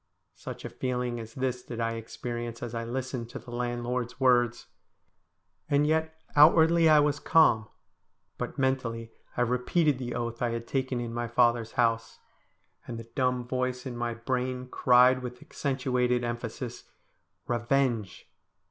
Such 0.33 0.65
a 0.65 0.69
feeling 0.71 1.19
as 1.19 1.35
this 1.35 1.61
did 1.61 1.79
I 1.79 1.91
experience 1.93 2.63
as 2.63 2.73
I 2.73 2.83
listened 2.83 3.29
to 3.29 3.37
the 3.37 3.51
landlord's 3.51 4.19
words. 4.19 4.65
And 5.69 5.85
yet 5.85 6.15
outwardly 6.35 6.89
I 6.89 6.99
was 6.99 7.19
calm, 7.19 7.67
but 8.39 8.57
mentally 8.57 9.11
I 9.37 9.41
repeated 9.41 9.99
the 9.99 10.15
oath 10.15 10.41
Iliad 10.41 10.65
taken 10.65 10.99
in 10.99 11.13
my 11.13 11.27
father's 11.27 11.73
house, 11.73 12.17
and 12.87 12.97
the 12.97 13.11
dumb 13.15 13.45
voice 13.47 13.85
in 13.85 13.95
my 13.95 14.15
brain 14.15 14.69
cried 14.69 15.21
with 15.21 15.39
accentuated 15.39 16.23
em 16.23 16.37
phasis,' 16.37 16.85
Kevenge 17.47 18.25